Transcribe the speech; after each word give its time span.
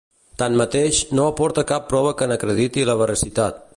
Tanmateix, 0.41 1.01
no 1.19 1.27
aporta 1.33 1.65
cap 1.73 1.85
prova 1.93 2.15
que 2.23 2.29
n’acrediti 2.33 2.87
la 2.93 2.97
veracitat. 3.03 3.63